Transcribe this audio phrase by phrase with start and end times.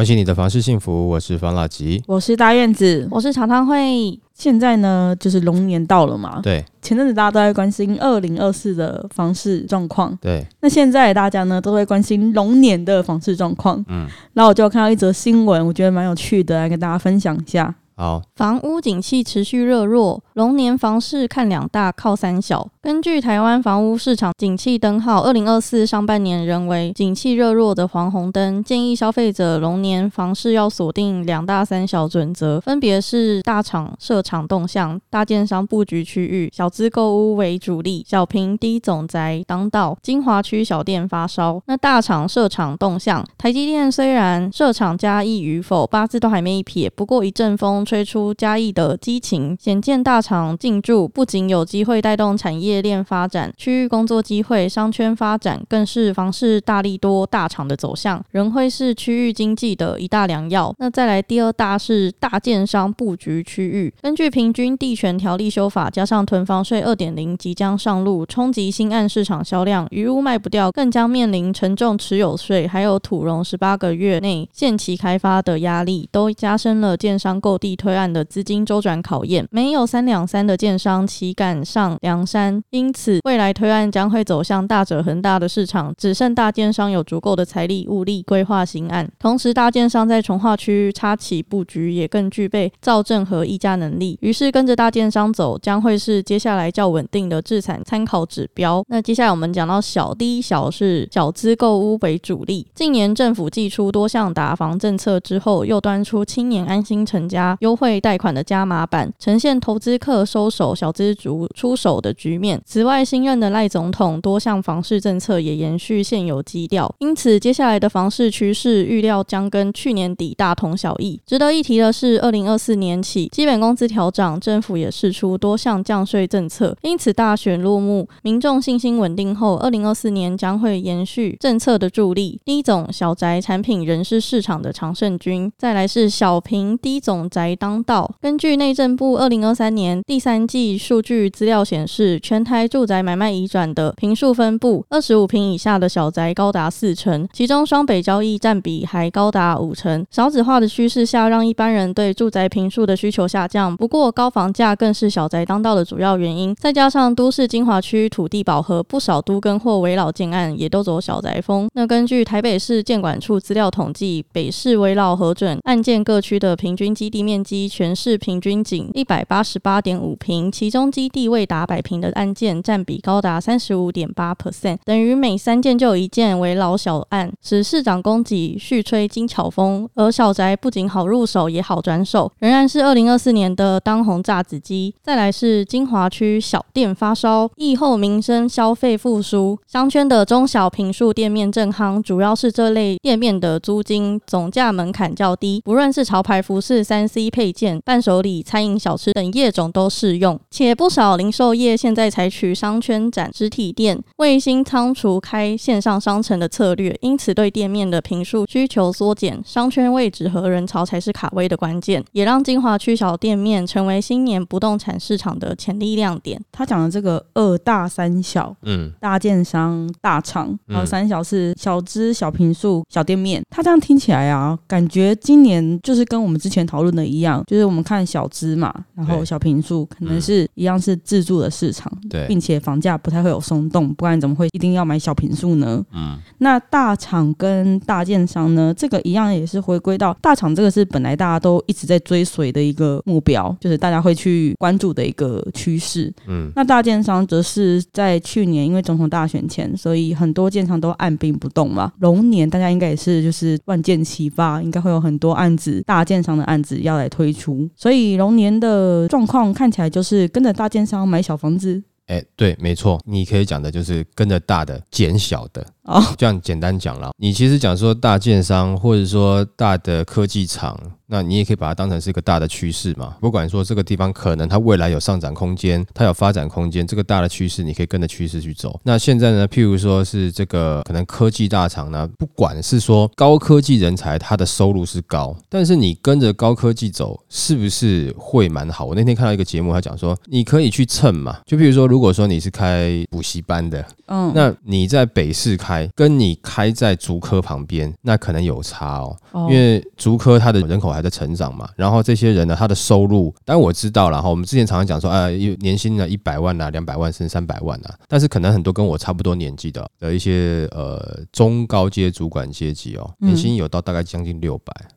[0.00, 2.02] 关心你的房事幸福，我是方老吉。
[2.06, 3.06] 我是大院子。
[3.10, 6.40] 我是常汤会，现在呢，就是龙年到了嘛。
[6.42, 13.84] 对前阵子大家都在关心二零二四的房市状况，对，那现在大家呢都会关心龙年的房市状况。
[13.88, 17.74] 嗯，然后我就看到一则新闻，我觉得蛮有趣的，来跟大家分享一下。
[17.94, 22.66] 好，房屋景气持续热络，龙年房市看两大靠三小。
[22.80, 41.60] 根据台湾房屋市场景气灯号，二零二四上半年仍为景气热弱的黄红灯，建议消费者龙年房市要锁定两大三小准则，分别是大厂设厂动向、大建商布局区域、小资购屋为主力、小平低总宅当道、精华区小店发烧。
[41.66, 60.72] 那大厂设厂动向，台积电虽然设厂嘉义与否八字都还没一撇，不过一阵风吹出嘉义的激情，显见大厂场进驻不仅有机会带动产业链发展、区域工作机会、商圈发展，更是房市大力多大厂的走向，仍会是区域经济的一大良药。
[60.78, 79.44] 那再来第二大是大建商布局区域，根据平均地权条例修法，加上囤房税二点零即将上路，冲击新案市场销量，余屋卖不掉，更将面临沉重持有税，还有土容十八个月内限期开发的压力，都加深了建商购地推案的资金周转考验。
[79.50, 82.60] 没有三两三的建商岂敢上梁山？
[82.70, 89.08] 因此，未来推案将会走向大者恒大的市场，只剩大建商有足够的财力物力规划新案。
[89.20, 94.18] 同时，大建商在从化区插起布局，也更具备造证和议价能力。
[94.20, 98.84] 于是，跟着大建商走，将会是接下来较稳定的制产参考指标。
[98.88, 102.66] 那接下来我们讲到小，第一小是小资购屋为主力。
[102.74, 112.60] 近年政府寄出多项打房政策之后，又端出青年安心成家优惠贷款的加码版，呈现投资客收手、小资族出手的局面。
[112.64, 121.20] 此外，新任的赖总统多项房市政策也延续现有基调，因此接下来的房市趋势预料将跟去年底大同小异。
[121.26, 132.40] 值得一提的是，二零二四年起基本工资调涨，政府也释出多项降税政策，因此大选落幕，民众信心稳定后，二零二四年将会延续政策的助力。
[132.44, 138.10] 低总小宅产品仍是市场的常胜军，再来是小平低总宅当道。
[138.20, 150.04] 根据内政部二零二三年第三季数据资料显示，全台住宅买卖移转的平数分布，二十五平以下的小宅高达四成，其中双北交易占比还高达五成。
[150.10, 153.76] 少子化的趋势下，让一般人对住宅平数的需求下降。
[153.76, 156.54] 不过，高房价更是小宅当道的主要原因。
[156.56, 161.68] 再加上都市精华区土地饱和，不少都更或围老建案也都走小宅风。
[161.74, 179.88] 那根据台北市建管处资料统计，北市围老核准案件各区的平均基地面积，全市平均仅一百八十八点五平，其中基地未达百平的案件占比高达三十五点八 percent，等于每三件就有一件为老小案，使市长供给续吹精巧风。
[179.94, 184.94] 而小宅不仅好入手，也好转手，仍然是二零二四年的当红炸子鸡。
[185.02, 200.38] 再来是金华区小店发烧，疫后民生消费复苏，商圈的中小平数店面正夯，主要是这类店面的租金总价门槛较低，不论是潮牌服饰、三 C 配件、伴手礼、餐饮小吃等业种都适用。
[200.50, 216.40] 且不少零售业现在采取商圈展实体店、卫星仓储开线上商城的策略，因此对店面的平数需求缩减，商圈位置和人潮才是卡位的关键，也让金华区小店面成为新年不动产市场的潜力亮点。
[216.52, 223.42] 他讲的这个二大三小，嗯，大建商、大厂，嗯然后三小是小资、小平数、小店面。
[223.50, 235.84] 他这样听起来啊，感觉今年就是跟我们之前讨论的一样，就是我们看小资嘛，然后小平数可能是一样是自住的市场，对，并且房价不太会有松动，不然怎么会一定要买小平数呢？
[235.92, 246.12] 嗯，那大厂跟大建商呢，这个一样也是回归到大厂，这个是本来大家都一直在追随的一个目标，就是大家会去关注的一个趋势。
[246.26, 251.92] 嗯，那大建商则是在去年因为总统大选前，所以很多建商都按兵不动嘛。
[252.00, 261.82] 龙年大家应该也是就是万箭齐发，应该会有很多案子大建商的案子要来推出，所以龙年的状况看起来就是跟着大奸商买小房子。
[262.06, 267.10] 哎，对，没错，你可以讲的就是跟着大的减小的，哦 这样简单讲了。
[267.18, 273.16] 你其实讲说大建商或者说大的科技厂，那你也可以把它当成是一个大的趋势嘛。
[273.20, 278.78] 不管说这个地方可能它未来有上涨空间，它有发展空间，这个大的趋势你可以跟着趋势去走。
[278.84, 288.84] 那现在呢，譬如说是这个可能科技大厂呢，不管是说高科技人才，他的收入是高，但是你跟着高科技走，是不是会蛮好？
[288.84, 299.16] 我那天看到一个节目，他讲说你可以去蹭嘛，就譬如说，如果说你是开补习班的，嗯，那你在北市开，跟你开在竹科旁边，那可能有差哦。
[299.32, 299.48] 哦。
[299.50, 313.30] 因为竹科它的人口还在成长嘛，然后这些人呢，他的收入，当然我知道了哈，我们之前常常讲说，啊，有年薪呢一百万啊，两百万甚至三百万啊，但是可能很多跟我差不多年纪的的一些呃中高阶主管阶级哦，嗯。
[313.30, 314.90] 年薪有到大概将近六百、嗯，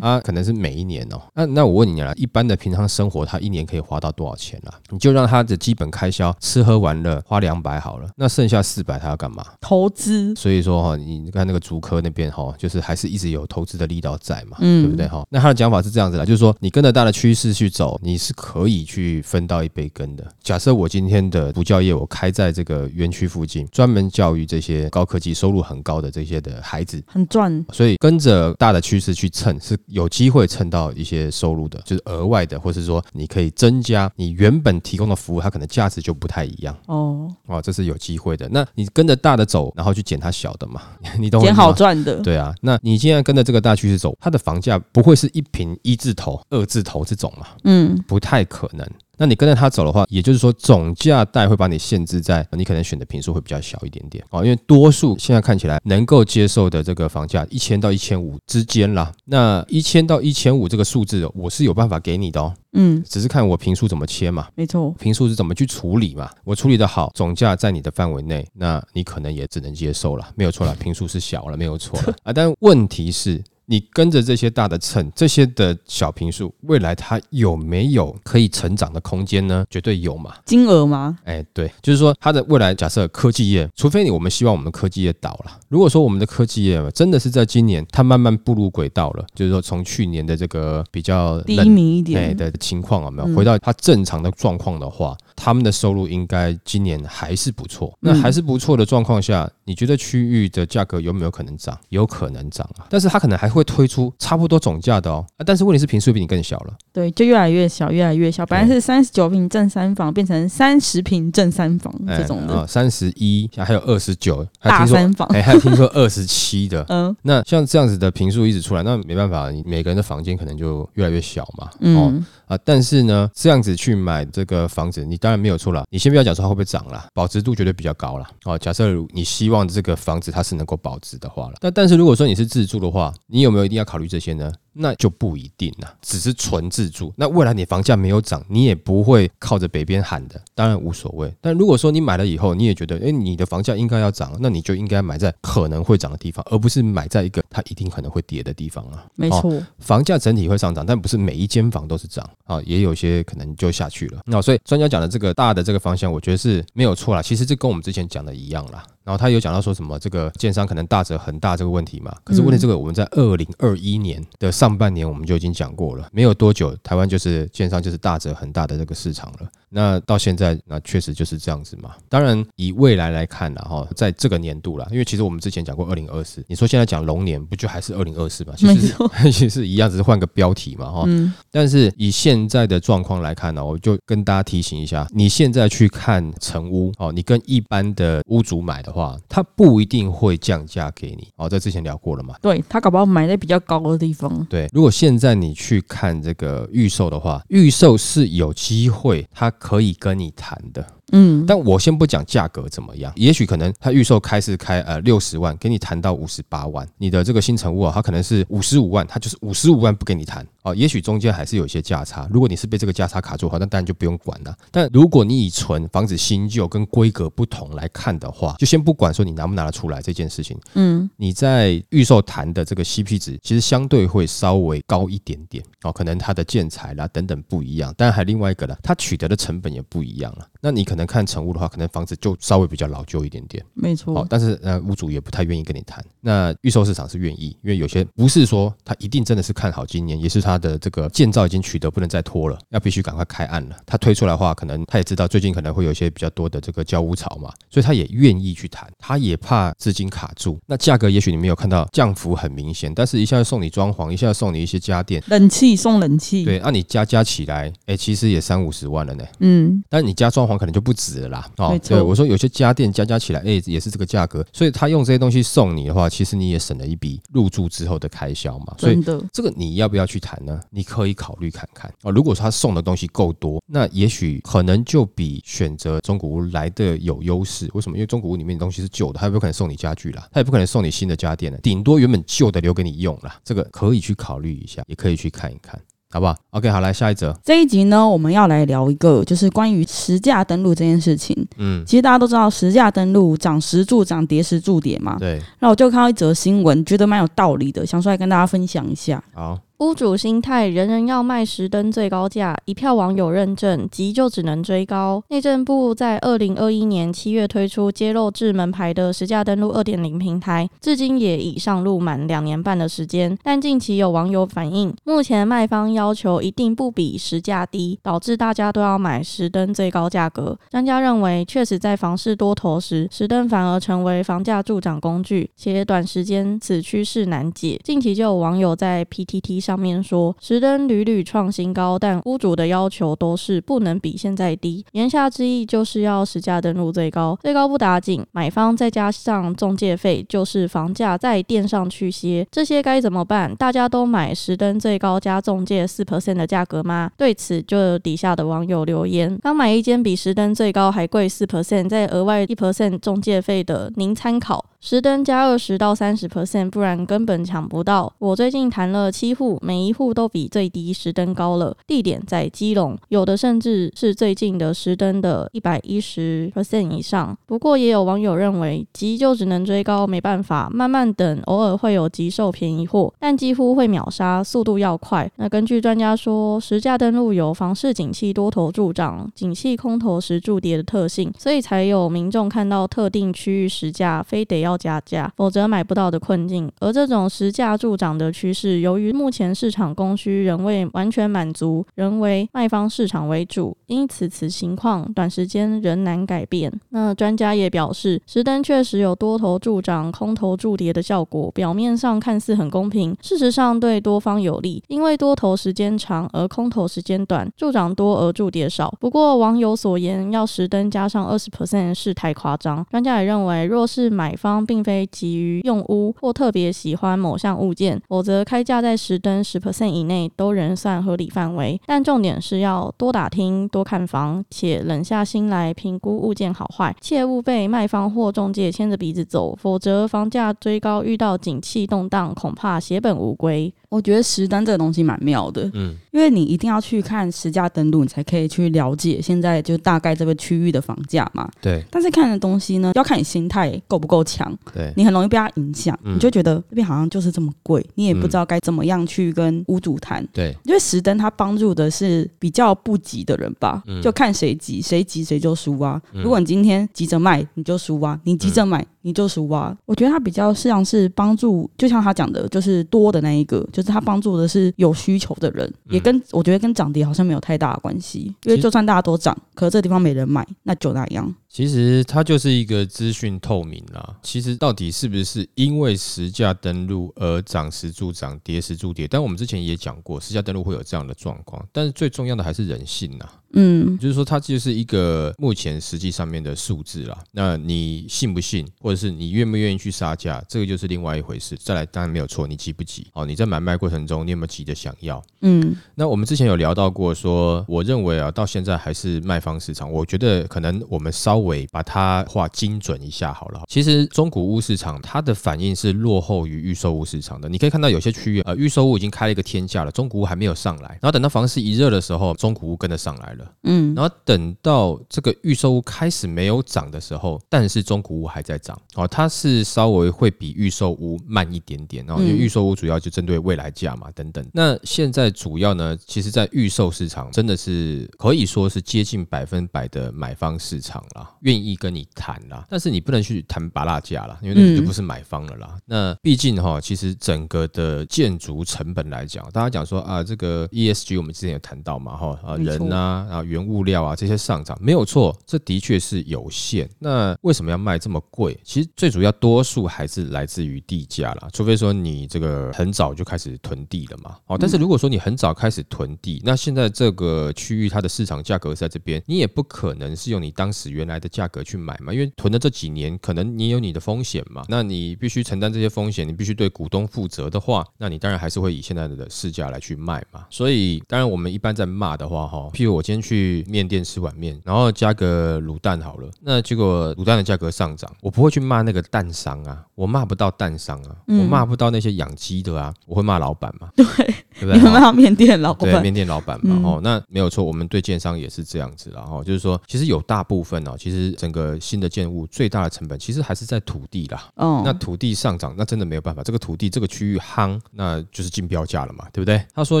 [0.00, 1.20] 啊，可能是每一年哦。
[1.34, 4.72] 那那我问你啦，一般的平常生活，他一年可以花到多少钱啦？
[4.90, 9.44] 你就让他的基本开销吃喝玩乐花两百好了，那剩下四百他要干嘛？
[9.60, 15.24] 投资，所以说哈，你看那个竹科那边哈，就是还是一直有投资的力道在嘛，嗯对不对哈？
[15.30, 20.26] 那他的讲法是这样子啦，就是说你跟着大的趋势去走，你是可以去分到一杯羹的。
[20.42, 27.02] 假设我今天的补教业我开在这个园区附近，专门教育这些高科技、收入很高的这些的孩子。
[27.06, 38.48] 很赚，所以跟着大的趋势去蹭，是有机会蹭到一些收入的，就是额外的，或是说你可以增加你原本提供的服务，它可能价值就不太一样哦，哦，这是有机会的。
[38.50, 40.82] 那你跟着大的走，然后去捡它小的嘛，
[41.18, 47.46] 你懂捡好赚的，对啊，那你现在跟着这个大趋势走，它的房价不会是一平一字头、二字头这种嘛？
[47.64, 48.84] 嗯，不太可能。
[49.18, 59.12] 那你跟着它走的话，也就是说总价带会把你限制在你可能选的平数会比较小一点点哦，因为多数现在看起来能够接受的这个房价一千到一千五之间啦。
[59.24, 64.46] 那一千到一千五这个数字，我是有办法给你的哦，嗯，只是看我平数怎么切嘛。
[64.54, 66.30] 没错，平数是怎么去处理嘛？
[66.44, 72.32] 我处理的好，总价在你的范围内，那你可能也只能接受了，没有错了，平数是小了，没有错了 啊。
[72.32, 73.42] 但问题是。
[73.70, 79.62] 你跟着这些大的秤，这些的小平数，未来它有没有可以成长的空间呢？
[79.68, 80.34] 绝对有嘛。
[80.46, 81.18] 金额吗？
[81.24, 97.92] 哎，对，就是说它的未来，假设科技业，除非你我们希望我们的科技业倒了，如果说我们的科技业真的是在今年它慢慢步入轨道了，就是说从去年的这个比较低冷迷一点，对的情况有没有嗯回到它正常的状况的话，他们的收入应该今年还是不错。
[98.00, 101.78] 那嗯还是不错的状况下，你觉得区域的价格有没有可能涨？
[101.90, 105.22] 有可能涨啊，但是它可能还会推出差不多总价的哦。
[105.36, 106.72] 啊，但是问题是平数比你更小了。
[106.90, 108.46] 对，就越来越小，越来越小。
[108.46, 115.28] 本来是三十九平正三房，变成三十平正三房这种的啊，三十一，还有二十九，还大三房。
[115.34, 116.82] 哎，还有听说二十七的。
[116.88, 121.66] 嗯那像这样子的平数一直出来，那没办法，你每个人的房间可能就越来越小嘛。
[121.66, 125.84] 哦，嗯，啊，但是呢，这样子去买这个房子，你当然没有错了。
[125.90, 128.28] 你先不要讲说它会不会涨啦，保值度绝对比较高啦。
[128.44, 134.50] 哦，假设你希望这个房子它是能够保值的话了，那但是如果说你是自住的话，你有没有一定要考虑这些呢？
[134.78, 137.12] 那就不一定啦，只是纯自住。
[137.16, 141.34] 那未来你房价没有涨，你也不会靠着北边喊的，当然无所谓。
[141.40, 149.04] 但如果说你买了以后，你也觉得，诶，你的房价应该要涨，那你就应该买在可能会涨的地方，而不是买在一个它一定可能会跌的地方啊。
[149.04, 154.20] 哦没错，房价整体会上涨，但不是每一间房都是涨啊，也有些可能就下去了。
[154.26, 157.20] 那所以专家讲的这个大的这个方向，我觉得是没有错啦。
[157.20, 158.84] 其实这跟我们之前讲的一样啦。
[159.08, 169.48] 然后他有讲到说什么这个建商可能大折很大这个问题嘛，可是问题这个我们在二零二一年的上半年我们就已经讲过了，没有多久台湾就是建商就是大折很大的这个市场了。
[169.70, 171.94] 那到现在那确实就是这样子嘛。
[172.08, 178.54] 当然以未来来看啦，哈，在这个年度啦，因为其实我们之前讲过二零二四，你说现在讲龙年不就还是二零二四嘛？
[178.56, 178.94] 其实
[179.24, 181.04] 其实是一样，只是换个标题嘛，哈。
[181.06, 192.34] 嗯但是以现在的状况来看呢，我就跟大家提醒一下，你现在去看成屋哦，你跟一般的屋主买的话，他不一定会降价给你哦，在之前聊过了嘛。
[192.40, 200.97] 对他搞不好买在比较高的地方，对，如果现在你去看这个预售的话，预售是有机会，他可以跟你谈的。
[201.12, 212.28] 嗯，但我先不讲价格怎么样，也许可能他预售开是开呃六十万，给你谈到五十八万，你的这个新成屋啊，它可能是五十五万，它就是五十五万不给你谈哦，也许中间还是有一些价差。
[212.30, 214.54] 如果你是被这个价差卡住的话，那当然就不用管了。
[214.70, 230.46] 但如果你以纯房子新旧跟规格不同来看的话，就先不管说你拿不拿得出来这件事情，嗯你在预售谈的这个 CP 值，其实相对会稍微高一点点哦，可能它的建材啦等等不一样，当然还另外一个呢，它取得的成本也不一样了。
[230.60, 233.64] 那你可能能看成屋的话，可能房子就稍微比较老旧一点点。
[233.74, 236.04] 没错好，错，但是呃，屋主也不太愿意跟你谈。
[236.20, 243.76] 那预售市场是愿意，因为有些不是说他一定真的是看好今年，也是他的这个建造已经取得不能再拖了，要必须赶快开案了。
[243.86, 250.58] 他推出来的话，可能他也知道最近可能会有一些比较多的这个交屋潮嘛，所以他也愿意去谈，他也怕资金卡住。
[250.66, 259.24] 那价格也许你没有看到降幅很明显，但是一下送你装潢，一下送你一些家电，冷气送冷气，，对，那、你加加起来，哎、其实也三五十万了呢。
[259.40, 261.50] 嗯，但你加装潢可能就不止了啦。
[261.58, 268.74] 哦对我说有些家电加加起来，哎、也是这个价格，所以他用这些东西送你的话，其实你也省了一笔入住之后的开销嘛。
[268.78, 270.58] 所以这个你要不要去谈呢？
[270.70, 272.10] 你可以考虑看看哦。
[272.10, 277.68] 如果说他送的东西够多，那也许可能就比选择中古屋来的有优势。
[277.74, 277.98] 为什么？
[277.98, 283.38] 因为中古屋里面的东西是旧的，他也不可能送你家具啦，他也不可能送你新的家电了，顶多原本旧的留给你用啦。
[283.44, 285.78] 这个可以去考虑一下，也可以去看一看，
[286.10, 287.38] 好不好？OK，好，来下一则。
[287.44, 291.36] 这一集呢，我们要来聊一个，就是关于实价登录这件事情。
[291.58, 295.16] 嗯，其实大家都知道，实价登录涨时助涨，跌时助跌嘛。
[295.18, 299.22] 对，那我就看到一则新闻，觉得蛮有道理的，想出来跟大家分享一下。
[299.34, 305.22] 好，屋主心态，人人要卖实登最高价，一票网友认证，急就只能追高。
[305.28, 313.38] 内政部在二零二一年七月推出揭露至门牌的实价登录二点零平台，至今也已上路满两年半的时间。
[313.44, 320.58] 但近期有网友反映，目前卖方要求一定不比实价低，导致大家都要买实登最高价格。
[320.72, 327.80] 专家认为，确实在房市多头时，实登反而成为房价助涨工具，且短时间此趋势难解。
[327.84, 334.82] 近期就有网友在 PTT 上面说，实登屡屡创新高，但屋主的要求都是不能比现在低。
[334.92, 343.54] 言下之意就是要实价登录最高，最高不打紧，买方再加上中介费，就是房价再垫上去些，这些该怎么办？
[343.56, 347.10] 大家都买实登最高加中介四 percent 的价格吗？
[347.18, 354.64] 对此，就有底下的网友留言：刚买一间比实登最高还贵四 percent，再额外一 percent 中介费的，您参考。
[354.80, 358.12] 十登加二十到三十 percent，不然根本抢不到。
[358.18, 367.36] 我最近谈了七户，每一户都比最低十登高了，地点在基隆，有的甚至是最近的十登的一百一十 percent 以上。
[367.44, 375.28] 不过也有网友认为，急就只能追高，没办法，慢慢等，偶尔会有急售便宜货，但几乎会秒杀，速度要快。
[375.36, 386.70] 那根据专家说，实价登录有房市景气多头助涨，景气空头时助跌的特性，所以才有民众看到特定区域实价，非得要要加价，否则买不到的困境。
[386.80, 396.70] 而这种实价助涨的趋势，由于目前市场供需仍未完全满足，仍为卖方市场为主，因此此情况短时间仍难改变。
[396.90, 408.94] 那专家也表示，实登确实有多头助涨、空头助跌的效果，表面上看似很公平，事实上对多方有利，因为多头时间长而空头时间短，助涨多而助跌少。
[409.00, 421.80] 不过网友所言要实登加上二十 percent 是太夸张，专家也认为，若是买方并非急于用屋或特别喜欢某项物件，否则开价在十吨十 percent 以内都仍算合理范围。
[421.86, 433.72] 但重点是要多打听、多看房，且冷下心来评估物件好坏，切勿被卖方或中介牵着鼻子走，否则房价追高遇到景气动荡，恐怕血本无归。
[433.88, 441.48] 我觉得实单这个东西蛮妙的，嗯，因为你一定要去看实价登录，你才可以去了解现在就大概这个区域的房价嘛。
[441.62, 450.26] 对但是看的东西呢，要看你心态够不够强，对，你很容易被它影响，嗯你就觉得这边好像就是这么贵，你也不知道该怎么样去跟屋主谈。
[450.32, 456.00] 对，因为石灯它帮助的是比较不急的人吧，嗯就看谁急，谁急谁就输啊。
[456.12, 459.76] 嗯如果你今天急着卖，你就输啊；你急着买，你就输啊。
[459.86, 468.34] 我觉得它比较像是帮助，就像他讲的，就是多的那一个，就是他帮助的是有需求的人，嗯也跟我觉得跟涨跌好像没有太大的关系。
[468.44, 471.34] 因为就算大家都涨，可是这地方没人买，那就那样。
[471.58, 474.16] 其实它就是一个资讯透明啦。
[474.22, 479.08] 其实到底是不是因为实价登录而涨时助涨，跌时助跌？
[479.08, 483.28] 但我们之前也讲过，实价登录会有这样的状况，但是最重要的还是人性呐。
[483.54, 487.16] 嗯，就是说，它就是一个目前实际上面的数字啦。
[487.32, 491.56] 那你信不信，或者是你愿不愿意去杀价，这个就是另外一回事。
[491.56, 493.06] 再来，当然没有错，你急不急？
[493.14, 495.22] 哦，你在买卖过程中，你有没有急着想要？
[495.40, 499.90] 嗯，那我们之前有聊到过说我认为啊，到现在还是卖方市场。
[499.90, 503.62] 我觉得可能我们稍微把它画精准一下好了。
[503.68, 507.48] 其实中古屋市场它的反应是落后于预售屋市场的。
[507.48, 510.90] 你可以看到有些区域，呃，预售屋已经开了一个天价了，中古屋还没有上来。
[511.00, 513.37] 然后等到房市一热的时候，中古屋跟着上来了。
[513.38, 513.52] 了。
[513.62, 524.46] 嗯，然后等到这个预售屋开始没有涨的时候，但是中古屋还在涨哦，它是稍微会比预售屋慢一点点，然后因为嗯预售屋主要就针对未来价嘛等等。
[524.52, 535.78] 那现在主要呢，其实在预售市场真的是可以说是接近百分百的买方市场啦，愿意跟你谈啦，但是你不能去谈拔蜡价啦，因为那你就嗯不是买方了啦。
[535.86, 546.88] 那毕竟哈，其实整个的建筑成本来讲，大家讲说啊，这个 ESG 我们之前有谈到嘛哈，啊人啊，然后原物料啊这些上涨没有错，这的确是有限。
[546.98, 548.58] 那为什么要卖这么贵？
[548.64, 554.36] 其实最主要多数还是来自于地价啦，除非说你这个很早就开始囤地了嘛。
[554.46, 570.46] 哦，但是如果说你很早开始囤地，那现在这个区域它的市场价格是在这边，你也不可能是用你当时原来的价格去买嘛，因为囤的这几年，可能你有你的风险嘛，那你必须承担这些风险，你必须对股东负责的话，那你当然还是会以现在的市价来去卖嘛。
[570.50, 584.76] 所以，当然我们一般在骂的话，哈，譬如我今天去面店吃碗面，然后加个卤蛋好了，那结果卤蛋的价格上涨，我不会去骂那个蛋商啊，我骂不到蛋商啊，嗯我骂不到那些养鸡的啊，我会骂老板嘛， 对对不对？
[584.76, 594.48] 你们哈骂面店老对，板，面店老板嘛，嗯哦，那没有错，我们对建商也是这样子啦，哦，就是说，其实有大部分哦，其实整个新的建物最大的成本其实还是在土地啦。
[594.56, 599.62] 哦，那土地上涨，那真的没有办法，这个土地这个区域夯，那就是竞标价了嘛，对不对？
[599.74, 600.00] 他说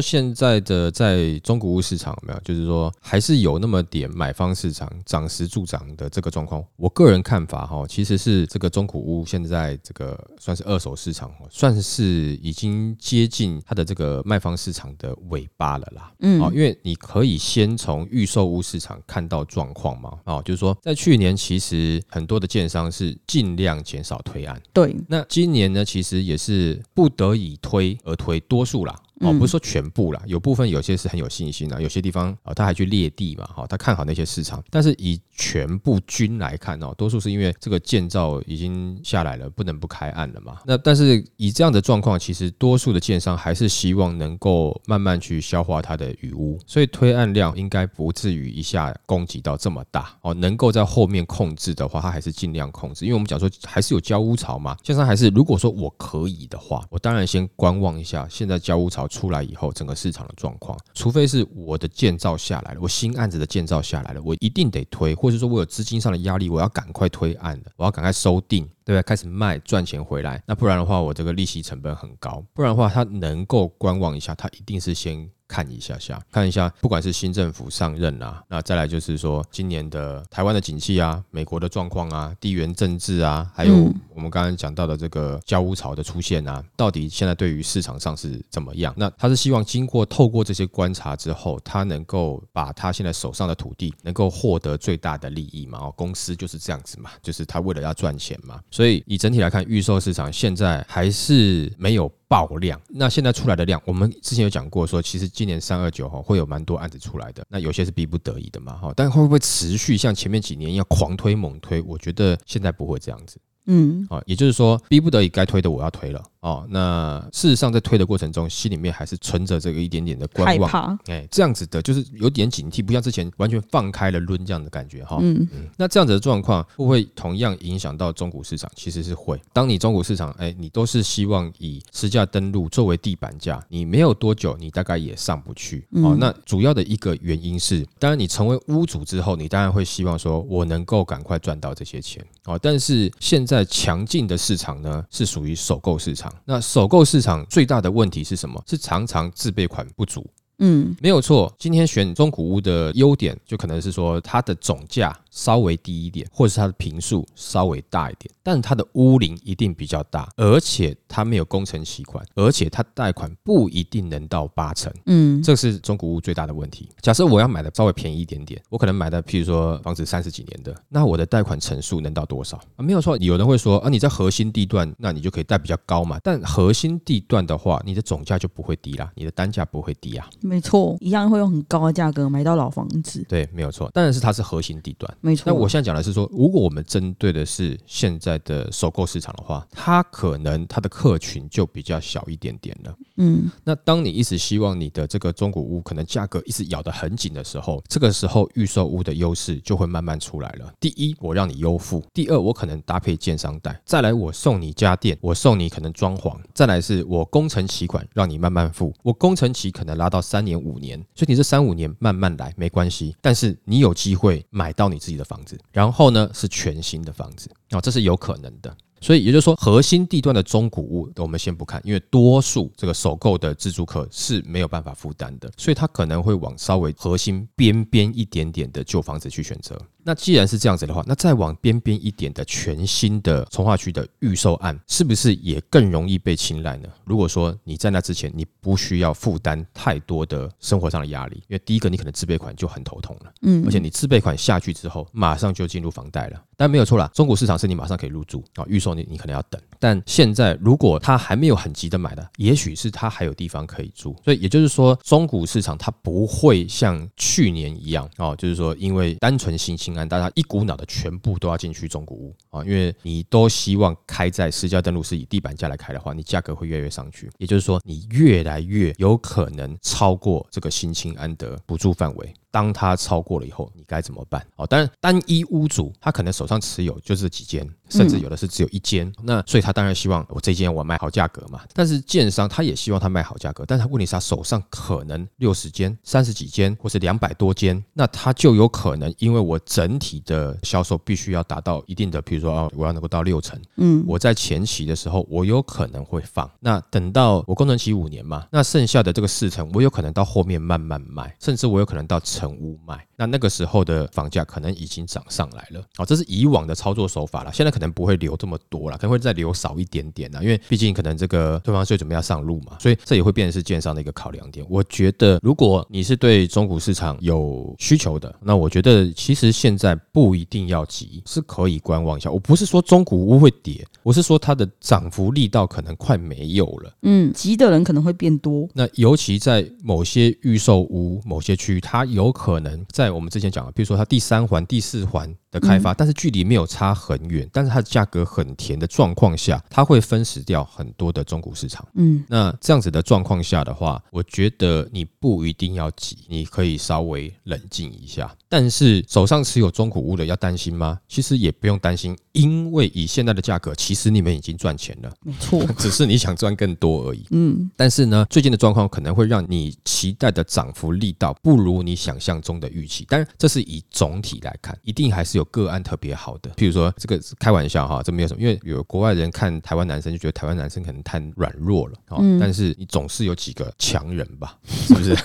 [0.00, 6.62] 现在的在中古屋市场有没有，就是说还是有那么点买方市场涨时助涨的这个状况。
[6.76, 12.04] 我个人看法哈，其实是这个中古屋现在这个算是二手市场，算是
[12.42, 16.12] 已经接近它的这个卖方市场的尾巴了啦。
[16.20, 20.18] 嗯哦，因为你可以先从预售屋市场看到状况嘛。
[20.24, 24.60] 哦，就是说在去年其实很多的建商是尽量减少推案。
[24.74, 28.94] 对，那今年呢，其实也是不得已推而推，多数啦。
[29.20, 40.58] 哦，嗯不是说全部啦，有部分有些是很有信心啊，有些地方哦他还去列地嘛，哈、他看好那些市场，但是以全部均来看哦，多数是因为这个建造已经下来了，不能不开案了嘛。
[40.64, 50.14] 那但是以这样的状况，其实多数的建商还是希望能够慢慢去消化它的余污，所以推案量应该不至于一下供给到这么大。
[50.22, 68.68] 哦，能够在后面控制的话，它还是尽量控制，因为我们讲说还是有交屋潮嘛，建商还是如果说我可以的话，我当然先观望一下现在交屋潮出来以后整个市场的状况，除非是我的建造下来了，我新案子的建造下来了，我一定得推，或者说我有资金上的压力，我要赶快推案的，我要赶快收定。
[68.84, 69.06] 对不对？
[69.06, 72.42] 开始卖赚钱回来，那不然的话，我这个利息成本很高。
[72.54, 88.92] 不然的话，他能够观望一下，他一定是先看一下下，看一下，不管是新政府上任啊，那再来就是说今年的台湾的景气啊，美国的状况啊，地缘政治啊，还有嗯我们刚刚讲到的这个交屋潮的出现啊，到底现在对于市场上是怎么样？
[88.96, 95.78] 那他是希望经过透过这些观察之后，他能够把他现在手上的土地能够获得最大的利益嘛？
[95.78, 98.60] 哦，公司就是这样子嘛，就是他为了要赚钱嘛。
[98.70, 102.80] 所以以整体来看，预售市场现在还是没有爆量。
[102.88, 111.80] 那现在出来的量，我们之前有讲过说，其实今年三二九哈会有蛮多案子出来的，那有些是逼不得已的嘛哈，但会不会持续像前面几年一样狂推猛推？
[111.82, 113.38] 我觉得现在不会这样子。
[113.70, 116.66] 嗯，啊，也就是说，逼不得已该推的我要推了哦。
[116.70, 125.18] 那事实上，在推的过程中，心里面还是存着这个一点点的观望，哎，这样子的，就是有点警惕，不像之前完全放开了抡这样的感觉哈。
[125.20, 128.70] 嗯，嗯那这样子的状况会不会同样影响到中古市场？
[128.74, 129.40] 其实是会。
[129.52, 135.80] 当你中古市场，哎，你都是希望以实价登录作为地板价，你没有多久，你大概也上不去。
[135.92, 142.24] 哦，嗯那主要的一个原因是，当然你成为屋主之后，你当然会希望说我能够赶快赚到这些钱。
[142.44, 146.27] 哦，但是现在强劲的市场呢，是属于首购市场。
[146.44, 148.62] 那首购市场最大的问题是什么？
[148.66, 150.26] 是常常自备款不足。
[150.60, 166.88] 嗯，没有错，今天选中古屋的优点，就可能是说它的总价稍微低一点，或者是它的平数稍微大一点，但是它的屋龄一定比较大，而且它没有工程习款，而且它贷款不一定能到八成，嗯，这是中古屋最大的问题。
[167.00, 172.82] 假设我要买的稍微便宜一点点，我可能买的譬如说房子三十几年的，那我的贷款成数能到多少啊？
[172.82, 180.28] 没有错，有人会说啊，你在核心地段，那你就可以贷比较高嘛，但核心地段的话，你的总价就不会低啦，你的单价不会低啊。
[180.40, 185.16] 没错，一样会用很高的价格买到老房子，对，没有错，当然是它是核心地段。
[185.28, 185.44] 没错。
[185.46, 192.96] 那我现在讲的是说，如果我们针对的是现在的首购市场的话，它可能它的客群就比较小一点点了。
[193.18, 200.72] 嗯，那当你一直希望你的这个中古屋可能价格一直咬得很紧的时候，这个时候预售屋的优势就会慢慢出来了。
[200.80, 218.76] 第一，我让你优付；第二，我可能搭配建商贷；再来，我送你家电，我送你可能装潢；再来是我工程期款让你慢慢付，我工程期可能拉到三年五年，所以你这三五年慢慢来没关系，但是你有机会买到你自己的房子，然后呢是全新的房子哦，这是有可能的。
[219.00, 229.80] 所以也就是说，核心地段的中古屋，我们先不看，因为多数这个首购的自住客是没有办法负担的，所以他可能会往稍微核心边边一点点的旧房子去选择。
[230.04, 236.88] 那既然是这样子的话，那再往边边一点的全新的从化区的预售案，是不是也更容易被青睐呢？
[237.04, 246.42] 如果说你在那之前，你不需要负担太多的生活上的压力，因为第一个你可能自备款就很头痛了，嗯，而且你自备款下去之后，马上就进入房贷了。
[246.56, 249.60] 但没有错啦，中古市场是你马上可以入住啊，预售你你可能要等。
[249.78, 272.34] 但现在如果他还没有很急的买的，也许是他还有地方可以住，所以也就是说，中古市场它不会像去年一样哦，就是说因为单纯新兴案，大家一股脑的全部都要进去中古屋啊，因为你都希望开在私家登录是以地板价来开的话，你价格会越来越上去，也就是说你越来越有可能超过这个新青安的补助范围。
[272.50, 274.44] 当它超过了以后，你该怎么办？
[274.56, 281.60] 哦，当然单一屋主他可能手上持有就是几间，甚至有的是只有一间，那所以他当然希望我这间我卖好价格嘛。
[281.74, 302.18] 但是建商他也希望他卖好价格，但是他问题是他手上可能六十间、三十几间，或是两百多间，那他就有可能因为我整体的销售必须要达到一定的，比如说啊，我要能够到六成，嗯，我在前期的时候我有可能会放，那等到我工程期五年嘛，那剩下的这个四成我有可能到后面慢慢卖，甚至我有可能到。
[302.38, 305.84] 成屋卖，那那个时候的房价可能已经涨上来了。
[305.96, 307.52] 好，这是以往的操作手法了。
[307.52, 310.42] 现在可能不会留这么多了，可能会再留少一点点了。
[310.42, 314.64] 因为毕竟可能这个对方税准备要上路嘛，所以这也会变成是建商的一个考量点。
[314.68, 322.30] 我觉得，如果你是对中古市场有需求的，那我觉得其实现在不一定要急，是可以观望一下。
[322.30, 326.92] 我不是说中古屋会跌，我是说它的涨幅力道可能快没有了。
[327.02, 328.68] 嗯，急的人可能会变多。
[328.74, 332.08] 那尤其在某些预售屋、某些区域，它。
[332.08, 335.34] 有可能在我们之前讲了，比如说它第三环、第四环。
[335.50, 341.86] 的开发，但是距离没有差很远，但是它的价格很甜的状况下，它会分食掉很多的中古市场。
[341.94, 348.30] 嗯，那这样子的状况下的话，我觉得你不一定要急，你可以稍微冷静一下。
[348.48, 350.98] 但是手上持有中古屋的要担心吗？
[351.08, 357.26] 其实也不用担心，因为以现在的价格，其实你们已经赚钱了，没错， 只是你想赚更多而已。
[357.30, 363.06] 嗯，但是呢，最近的状况可能会让你期待的涨幅力道不如你想象中的预期。
[363.08, 365.38] 但是这是以总体来看，一定还是。
[365.38, 375.16] 有个案特别好的，譬如说这个开玩笑哈，这没有什么，因为有国外人看台湾男生就觉得台湾男生可能太软弱了啊，但是你总是有几个强人吧，是不是？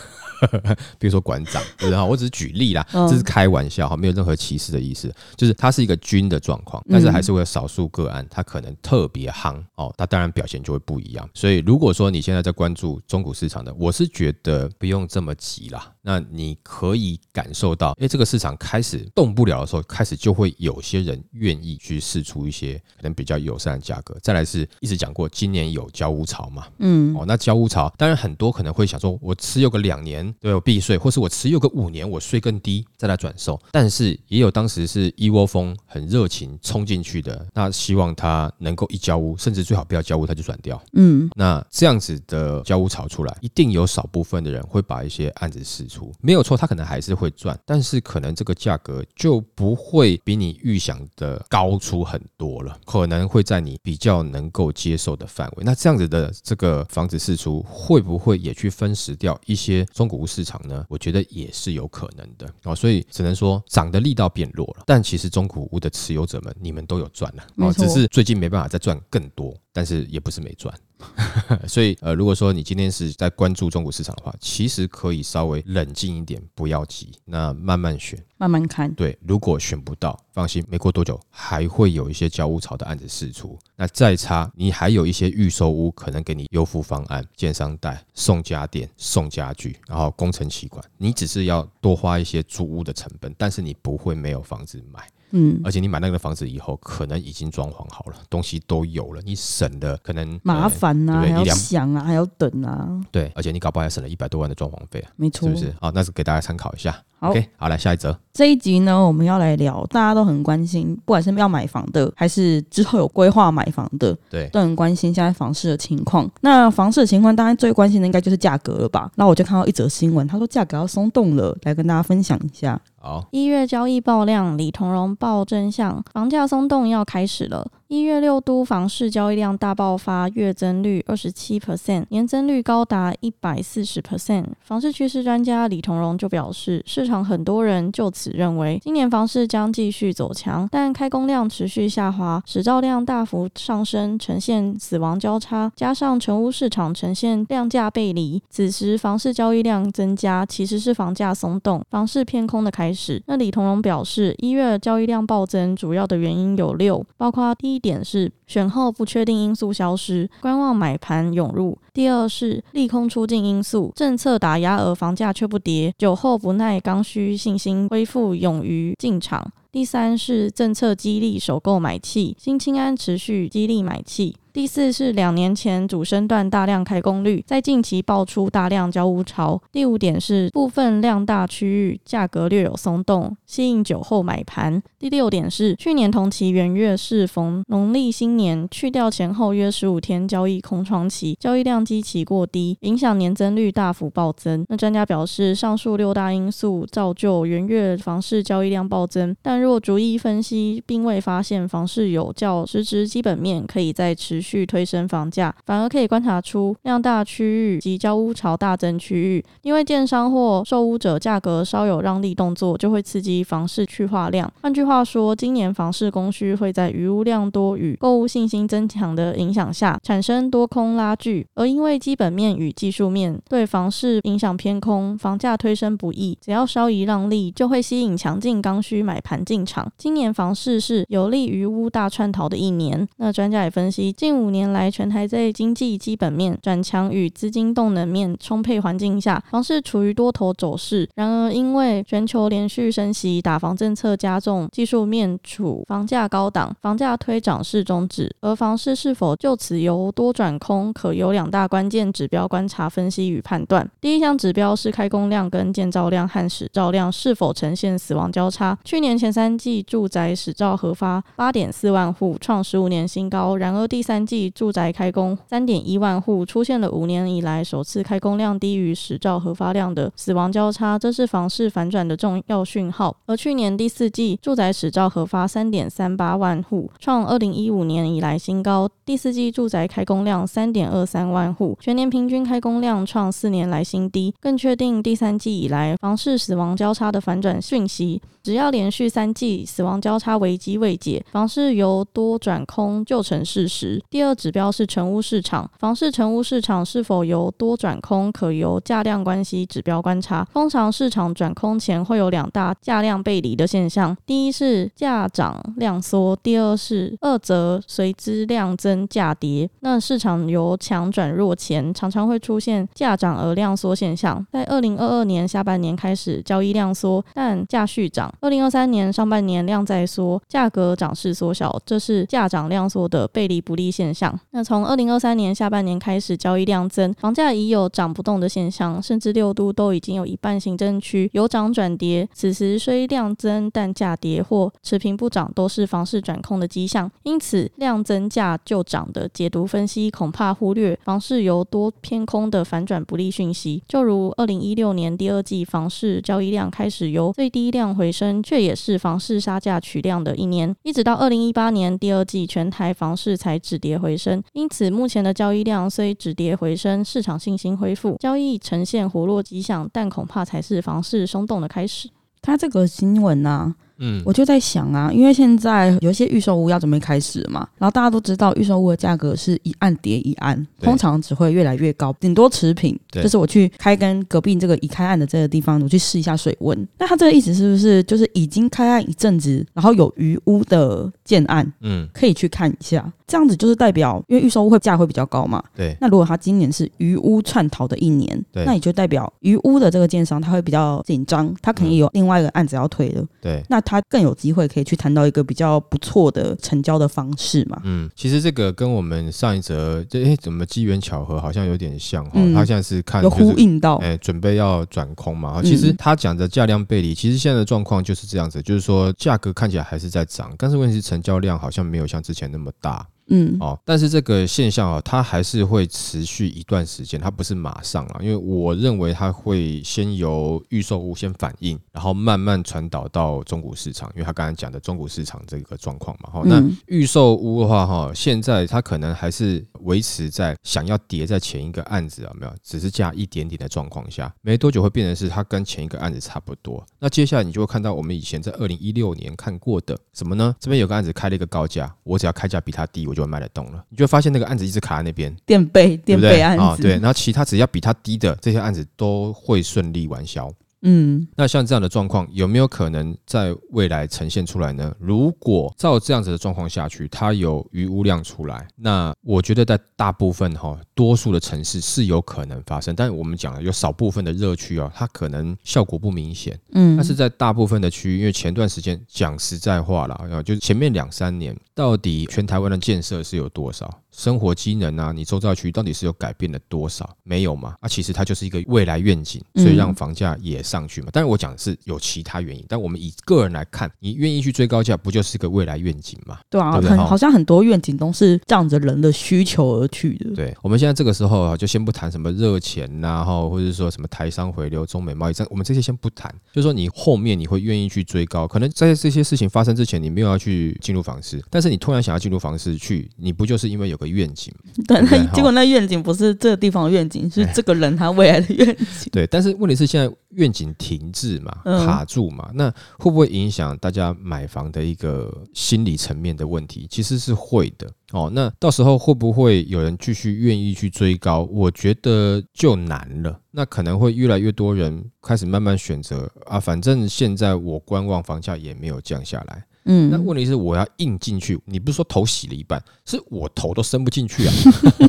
[1.00, 11.30] 比如说馆长，对哈，我只是举例啦，这是开玩笑哈，没有任何歧视的意思，就是它是一个均的状况，但是还是会有少数个案，它可能特别夯哦，它当然表现就会不一样。
[11.34, 15.92] 所以如果说你现在在关注中古市场的，我是觉得不用这么急啦。
[16.02, 24.18] 那你可以感受到，哎，这个市场开始动不了的时候，开始就会有些人愿意去试出一些可能比较友善的价格。
[24.22, 30.33] 再来是一直讲过，今年有交屋潮嘛，嗯，哦，那交屋潮，当然很多可能会想说，我持有个两年。
[30.40, 33.60] 都有避税，或是我持有个五年，我税更低再来转售。
[33.72, 40.82] 但是也有当时是一窝蜂很热情冲进去的，那希望他能够一交屋，甚至最好不要交屋他就转掉。
[40.94, 55.64] 嗯，那这样子的交屋炒出来，一定有少部分的人会把一些案子释出，没有错，他可能还是会赚，但是可能这个价格就不会比你预想的高出很多了，可能会在你比较能够接受的范围。
[55.64, 60.23] 那这样子的这个房子释出，会不会也去分食掉一些中古？
[60.26, 62.52] 市场呢，我觉得也是有可能的。
[62.64, 70.74] 哦，所以只能说涨的力道变弱了，但其实中古屋的持有者们，你们都有赚了哦，只是最近没办法再赚更多，但是也不是没赚。
[71.68, 78.94] 所以，呃，如果说你今天是在关注中国市场的话，其实可以稍微冷静一点，不要急，那慢慢选，慢慢看。
[78.94, 83.58] 对，如果选不到，放心，没过多久还会有一些交屋潮的案子释出。
[83.76, 95.08] 那再差，你还有一些预售屋可能给你优付方案，建商贷、送家电、送家具，然后工程期款，你只是要多花一些租屋的成本，但是你不会没有房子买。
[95.34, 105.76] 嗯，而且你买那个房子以后，可能已经装潢好了，东西都有了，你省的可能麻呃烦呐、还要想啊，还要等啊，对，而且你搞不好还省了一百多万的装潢费啊，没错，是不是？
[105.82, 106.96] 好，那是给大家参考一下。
[107.20, 108.18] 好 OK，好，来下一则。
[108.34, 116.30] 这一集呢，我们要来聊大家都很关心，不管是要买房的，还是之后有规划买房的，对，都很关心现在房市的情况。
[116.42, 119.10] 那房市的情况，大家最关心的应该就是价格了吧？
[119.16, 122.80] 那我就看到一则新闻，他说价格要松动了，来跟大家分享一下。
[123.06, 127.68] 好，一月交易爆量，李同荣爆真相，房价松动要开始了。
[127.94, 134.46] 一月六都房市交易量大爆发，月增率二十七 percent，年增率高达一百四十 percent。
[134.62, 153.22] 房市趋势专家李同荣就表示，市场很多人就此认为今年房市将继续走强，但开工量持续下滑，使照量大幅上升，呈现死亡交叉，加上成屋市场呈现量价背离，此时房市交易量增加，其实是房价松动、房市偏空的开始。
[153.28, 169.52] 那李同荣表示，一月交易量暴增，主要的原因有六，包括第一点是选后不确定因素消失，观望买盘涌入；第二是利空出境因素，政策打压而房价却不跌，酒后不耐刚需信心恢复，勇于进场。
[169.70, 174.36] 第三是政策激励首购买气，新青安持续激励买气。
[174.54, 179.60] 第四是两年前主升段大量开工率，在近期爆出大量交屋潮。
[179.72, 184.80] 第五点是部分量大区域价格略有松动，吸引酒后买盘。
[185.00, 194.64] 第六点是去年同期元月适逢农历新年，去掉前后约十五天交易空窗期，交易量基期过低，影响年增率大幅暴增。
[194.70, 214.52] 那专家表示，上述六大因素造就元月房市交易量暴增，但若逐一分析，并未发现房市有较实质基本面可以在持续推升房价，反而可以观察出量大区域及交屋潮大增区域，因为建商或售屋者价格稍有让利动作，就会刺激房市去化量。
[214.62, 229.90] 换句话说，今年房市供需会在余屋量多与购物信心增强的影响下，产生多空拉锯，而因为基本面与技术面对房市影响偏空，房价推升不易，只要稍一让利，就会吸引强劲刚需买盘进场。
[229.98, 233.08] 今年房市是有利于屋大串逃的一年。
[233.18, 241.08] 那专家也分析，近近五年来全台在经济基本面转强与资金动能面充沛环境下，房市处于多头走势。
[241.14, 248.36] 然而，因为全球连续升息、打房政策加重，技术面处房价高档，房价推涨势终止。
[248.42, 253.88] 而房市是否就此由多转空，可有两大关键指标观察、分析与判断。
[254.02, 258.76] 第一项指标是开工量跟建造量和使照量是否呈现死亡交叉。
[258.84, 263.56] 去年前三季住宅使照核发八点四万户，创十五年新高。
[263.58, 273.16] 然而第三季住宅开工三点一万户，出现了五年以来首次开工量低于使照核发量的死亡交叉，这是房市反转的重要讯号。
[273.26, 278.90] 而去年第四季住宅使照核发三点三八万户，创二零一五年以来新高。
[279.06, 288.22] 第四季住宅开工量三点二三万户，全年平均开工量创四年来新低，更确定第三季以来房市死亡交叉的反转讯息。
[288.42, 294.02] 只要连续三季死亡交叉危机未解，房市由多转空就成事实。
[294.14, 300.48] 第二指标是成屋市场，房市成屋市场是否由多转空，可由价量关系指标观察。
[300.54, 309.68] 通常市场转空前会有两大价量背离的现象，第一是价涨量缩，第二是二则随之量增价跌。
[309.80, 314.46] 那市场由强转弱前，常常会出现价涨而量缩现象。
[314.52, 318.32] 在二零二二年下半年开始交易量缩，但价续涨。
[318.42, 324.38] 二零二三年上半年量在缩，价格涨势缩小，这是价涨量缩的背离不利现现象。
[324.52, 332.28] 那从二零二三年下半年开始，交易量增，房价已有涨不动的现象，甚至六都都已经有一半行政区由涨转跌。
[332.34, 337.10] 此时虽量增，但价跌或持平不涨，都是房市转空的迹象。
[337.24, 343.82] 因此，量增价就涨的解读分析，恐怕忽略房市由多偏空的反转不利讯息。
[343.88, 348.34] 就如二零一六年第二季房市交易量开始由最低量回升。
[348.44, 354.42] 却也是房市杀价取量的一年，一直到二零一八年第二季，全台房市才止跌回升。
[354.54, 362.10] 因此，目前的交易量虽止跌回升，市场信心恢复，交易呈现活络迹象，但恐怕才是房市松动的开始。
[362.42, 363.74] 他这个新闻呢、
[364.06, 373.00] 嗯，我就在想啊，因为现在有一些预售屋要准备开始嘛，然后大家都知道预售屋的价格是一案叠一案，通常只会越来越高，顶多持平。
[373.10, 376.88] 对就是我去开跟隔壁这个已开案的这个地方，我去试一下水温。
[376.98, 383.12] 那他这个意思是不是就是已经开案一阵子，然后有余屋的建案嗯，可以去看一下？
[383.26, 385.64] 这样子就是代表，因为预售屋会价会比较高嘛。
[385.76, 393.26] 对，那如果他今年是余屋串逃的一年，对那也就代表余屋的这个建商他会比较紧张，他肯定有另外一个案子要推了。
[393.42, 397.80] 对，那它更有机会可以去谈到一个比较不错的成交的方式嘛。
[397.84, 405.62] 嗯，其实这个跟我们上一则这哎怎么机缘巧合好像有点像哈、嗯他现在是看有就是呼应到，哎，准备要转空嘛？
[405.62, 413.80] 其实嗯他讲的价量背离，其实现在的状况就是这样子，就是说价格看起来还是在涨，但是问题是成交量好像没有像之前那么大嗯哦。
[413.86, 426.30] 但是这个现象啊，它还是会持续一段时间，它不是马上啊，因为我认为它会先由预售屋先反应，然后慢慢传导到中古市场，因为他刚才讲的中古市场这个状况嘛。
[426.32, 436.86] 好，那嗯预售屋的话，哈，现在它可能还是维持在想要叠在前一个案子啊，没有，只是加一点点的状况下，没多久会变成是它跟前一个案子差不多。
[437.00, 440.56] 那接下来你就会看到我们以前在二零一六年看过的什么呢？
[440.60, 443.84] 这边有个案子开了一个高价，我只要开价比它低，我就会卖得动了。
[443.90, 445.98] 你就会发现那个案子一直卡在那边，垫背？
[445.98, 450.52] 垫背案啊，子，对，然后其他只要比它低的这些案子都会顺利完销。
[450.84, 454.94] 嗯那像这样的状况，有没有可能在未来呈现出来呢？
[455.00, 466.60] 如果照这样子的状况下去，它有余污量出来，那我觉得在大部分哈，多数的城市是有可能发生，但是我们讲了有少部分的热区哦，它可能效果不明显。
[466.74, 473.90] 嗯，但是在大部分的区域，因为前段时间讲实在话啦，啊，就是前面两三年，到底全台湾的建设是有多少？
[474.16, 477.10] 生活机能啊，你周遭区域到底是有改变了多少？
[477.24, 477.76] 没有嘛？
[477.82, 481.10] 啊，其实它就是一个未来愿景，所以让房价也上去嘛。
[481.12, 486.40] 但是我讲的是有其他原因，但我们以个人来看，你愿意去追高价，不就是个未来愿景嘛？
[486.50, 490.36] 对啊，很好像很多愿景都是仗着人的需求而去的。
[490.36, 496.34] 对，我们现在这个时候啊，就先不谈什么热钱呐，哈，或者说什么台商回流、中美贸易战，我们这些先不谈。
[496.52, 504.72] 就是说你后面你会愿意去追高，可能在这些事情发生之前，你没有要去进入房市，但是你突然想要进入房市去，你不就是因为有个愿景吗？
[504.88, 508.86] 对，那结果那愿景不是这个地方的愿景， 是这个人他未来的愿景。
[509.12, 516.86] 对，但是问题是现在愿景停滞嘛，嗯卡住嘛，那会不会影响大家买房的一个心理层面的问题？
[516.90, 518.30] 其实是会的哦。
[518.34, 521.44] 那到时候会不会有人继续愿意去追高？
[521.52, 523.40] 我觉得就难了。
[523.52, 529.64] 那可能会越来越多人开始慢慢选择啊，反正现在我观望房价也没有降下来。
[529.86, 534.54] 嗯，那问题是我要硬进去，你不是说头洗了一半，是我头都伸不进去啊。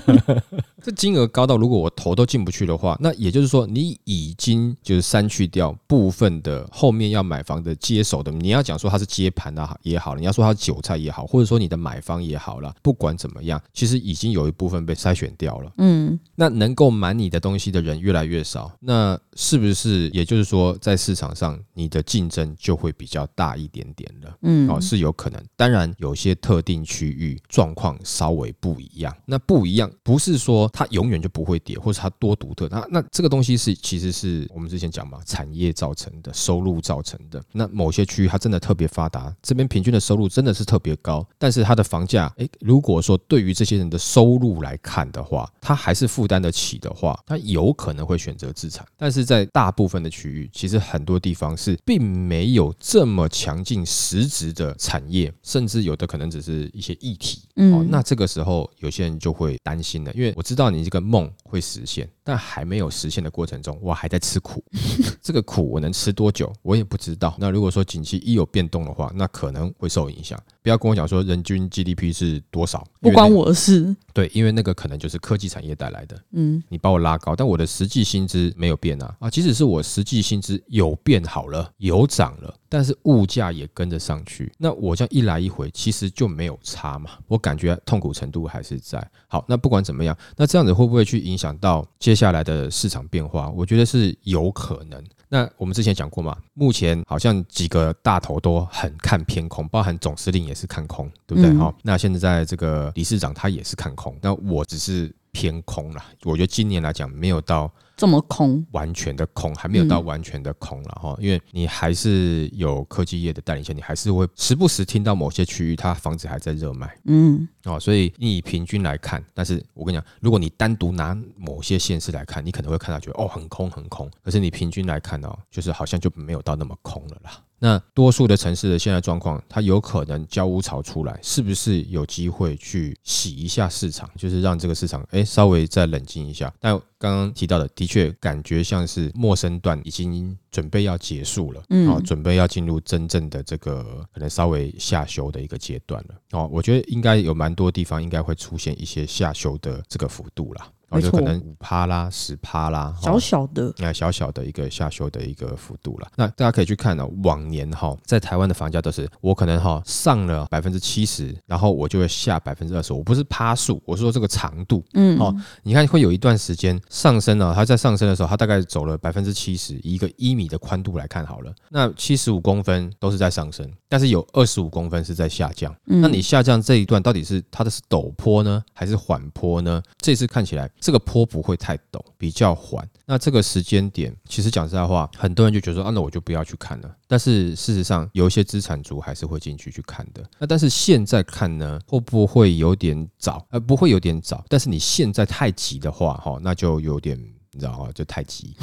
[0.82, 15.72] 这金额高到如果我头都进不去的话，那也就是说你已经就是删去掉部分的后面要买房的接手的，你要讲说它是接盘啊也好，你要说它是韭菜也好，或者说你的买方也好了，不管怎么样，其实已经有一部分被筛选掉了。
[15.78, 24.36] 嗯那能够买你的东西的人越来越少，那是不是也就是说，在市场上你的竞争就会比较大一点点了？
[24.42, 25.42] 嗯哦，是有可能。
[25.56, 29.14] 当然，有些特定区域状况稍微不一样。
[29.26, 32.68] 那不一样，不是说它永远就不会跌，或者它多独特。
[32.70, 37.42] 那那这个东西是其实是我们之前讲嘛，产业造成的，收入造成的。
[37.52, 48.86] 那某些区域它真的特别发达，这边平均的收入真的是特别高，但是它的房价，诶，如果说对于这些人的收入来看的话，他还是负担得起的话，他有可能会选择自产。
[48.96, 57.42] 但是在大部分的区域，其实很多地方是并没有这么强劲实质的产业，甚至有的可能只是一些议题。
[57.56, 64.64] 哦嗯，，那这个时候有些人就会担心了，因为我知道你这个梦会实现，但还没有实现的过程中，我还在吃苦。
[65.20, 67.36] 这个苦我能吃多久，我也不知道。
[67.38, 70.40] 那如果说景气一有变动的话，那可能会受影响。
[70.64, 73.94] 不要跟我讲说人均 GDP 是多少，不关我的事。
[74.14, 76.18] 对，因为那个可能就是科技产业带来的。
[76.32, 79.30] 嗯你把我拉高，但我的实际薪资没有变啊啊！
[79.30, 87.10] 即使是我实际薪资有变好了，有涨了，但是物价也跟着上去，那我这样一来一回，其实就没有差嘛。
[87.28, 89.06] 我感觉痛苦程度还是在。
[89.28, 93.50] 好，那不管怎么样，那这样子会不会去影响到接下来的市场变化？
[93.50, 95.04] 我觉得是有可能。
[95.34, 101.50] 那我们之前讲过嘛，目前好像几个大头都很看偏空，包含总司令也是看空，对不对？
[101.50, 106.04] 嗯好、那现在这个理事长他也是看空，那我只是偏空啦。
[106.22, 127.40] 我觉得今年来讲没有到这么空，完全的空，还没有到完全的空了哈，因为你还是有科技业的带领下，你还是会时不时听到某些区域它房子还在热卖嗯哦，所以你以平均来看，但是我跟你讲，如果你单独拿某些县市来看，你可能会看到觉得哦很空很空，可是你平均来看哦，就是好像就没有到那么空了啦。
[127.58, 136.52] 那多数的城市的现在状况，它有可能交屋潮出来，是不是有机会去洗一下市场，就是让这个市场哎稍微再冷静一下？
[136.60, 146.14] 但刚刚提到的，的确感觉像是陌生段已经准备要结束了，嗯哦，准备要进入真正的这个可能稍微下修的一个阶段了。
[146.30, 150.70] 哦，我觉得应该有蛮多地方应该会出现一些下修的这个幅度啦。
[150.88, 156.08] 然后就可能五趴啦、十趴啦，小哦小的，那小小的一个下修的一个幅度了。
[156.16, 162.92] 那大家可以去看呢、往年哈，在台湾的房价都是我可能哈上了百分之七十，然后我就会下百分之二十。
[162.92, 164.84] 我不是趴数，我是说这个长度。
[164.94, 175.74] 嗯，哦你看会有一段时间上升呢、它在上升的时候，它大概走了百分之七十，以一个一米的宽度来看好了，那七十五公分都是在上升，但是有二十五公分是在下降。
[175.86, 179.82] 嗯那你下降这一段到底是它的是陡坡呢，还是缓坡呢？
[179.98, 182.86] 这次看起来这个坡不会太陡，比较缓。
[183.06, 186.96] 那这个时间点，其实讲实在话，很多人就觉得说啊，那我就不要去看了。
[187.06, 190.22] 但是事实上，有一些资产族还是会进去去看的。
[190.38, 193.46] 那但是现在看呢，会不会有点早？
[193.50, 194.44] 呃，不会有点早。
[194.48, 197.18] 但是你现在太急的话，哈，那就有点。
[197.56, 198.56] 你知道哈，就太急。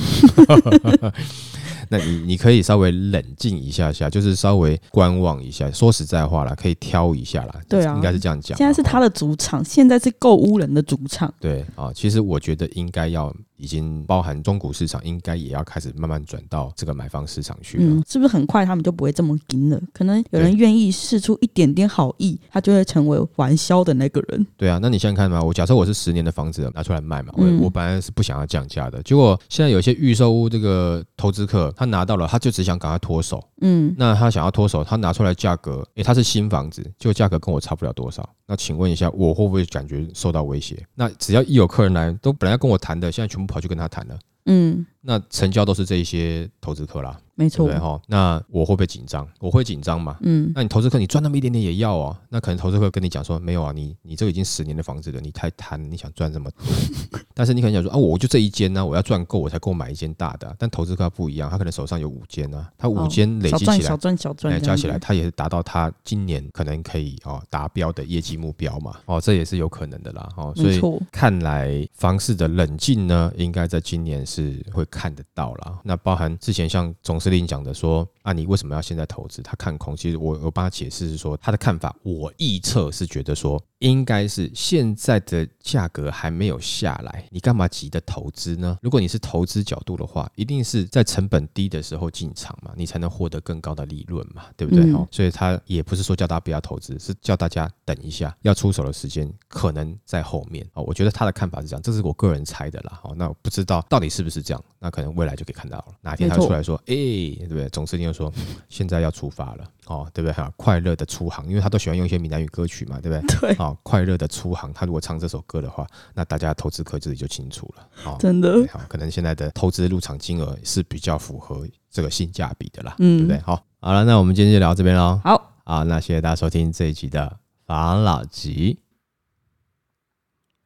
[1.92, 5.70] 那你你可以稍微冷静一下下，就是稍微观望一下。
[5.72, 7.60] 说实在话啦，可以挑一下啦。
[7.68, 8.58] 对啊应该是这样讲。
[8.58, 11.32] 现在是他的主场，现在是购屋人的主场。
[11.42, 17.84] 对啊，其实我觉得应该要已经包含中古市场，应该也要开始慢慢转到这个买方市场去了。
[17.84, 19.82] 嗯，是不是很快他们就不会这么紧了？
[19.94, 24.48] 可能有人愿意试出一点点好意，他就会成为玩销的那个人。
[24.56, 33.44] 对啊，那你现在看嘛，我假设我是十年的房子拿出来卖嘛，我、嗯我本来是不想要降价的，结果现在有些预售屋这个投资客他拿到了，他就只想赶快脱手。
[33.62, 38.30] 嗯，那他想要脱手，他拿出来价格，诶，他是新房子，结果价格跟我差不了多少。
[38.46, 40.86] 那请问一下，我会不会感觉受到威胁？
[40.94, 44.20] 那只要一有客人来，都本来要跟我谈的，现在全部跑去跟他谈了。
[44.46, 47.78] 嗯，那成交都是这一些投资客啦，没错对。
[47.80, 48.00] 哈？
[48.08, 49.28] 那我会不会紧张？
[49.40, 50.18] 我会紧张嘛？
[50.22, 52.20] 嗯，那你投资客你赚那么一点点也要啊？
[52.30, 56.60] 那可能投资客跟你讲说没有啊，你你这个已经十年的房子了，你太贪，你想赚这么多。
[57.34, 68.98] 但是你可能想说啊，我就这一间呢、我要赚够我才够买一间大的啊、但投资客不一样，他可能手上有五间啊，他五哦间累积起来，赚小赚小赚加起来他也是达到他今年可能可以哦达标的业绩目标嘛。
[69.06, 70.30] 哦，这也是有可能的啦。
[70.38, 70.80] 哦，所以。
[71.12, 75.80] 看来房市的冷静呢，应该在今年是会看得到啦。
[75.84, 79.42] 那包含之前像总司令讲的说啊，你为什么要现在投资？
[79.42, 88.78] 他看空，其实我我帮他解释是说他的看法，我预测是觉得说应该是现在的价格还没有下来，你干嘛急着投资呢？
[88.82, 94.86] 如果你是投资角度的话，一定是在成本低的时候进场嘛，你才能获得更高的利润嘛，对不对？
[95.10, 100.84] 所以他也不是说叫大家不要投资，是叫大家等一下，要出手的时间可能在后面哦。
[100.84, 103.00] 我觉得他的看法是这样，这是我个人猜的啦。
[103.04, 105.86] 哦，那我不知道到底是不是这样，那可能未来就可以看到了。
[106.02, 107.68] 哪天他出来说，哎、对不对？
[107.70, 108.32] 总司令又说
[108.70, 110.34] 现在要出发了，哦，对不对？
[110.34, 113.40] 哈，快乐的出航，因为他都喜欢用一些闽南语歌曲嘛，对不对？
[113.40, 117.88] 对，好、快乐的出航，他如果唱这首歌的话，那大家投资客自己就清楚了。
[118.06, 123.42] 哦，真的对，好，可能现在的投资入场金额是比较符合这个性价比的啦，嗯对不对？
[123.42, 125.20] 好，好了，那我们今天就聊到这边喽。
[125.24, 128.80] 好，啊，那谢谢大家收听这一集的防老集。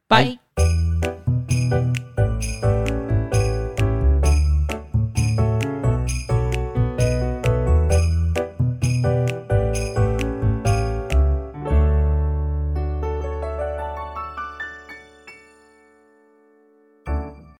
[0.06, 0.38] 拜。